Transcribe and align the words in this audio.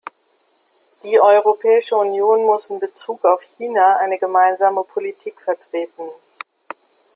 Die 1.03 1.19
Europäische 1.21 1.95
Union 1.95 2.43
muss 2.43 2.71
in 2.71 2.79
bezug 2.79 3.23
auf 3.23 3.43
China 3.43 3.97
eine 3.97 4.17
gemeinsame 4.17 4.83
Politik 4.83 5.39
vertreten. 5.39 6.09